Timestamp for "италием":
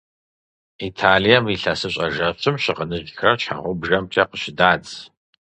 0.87-1.43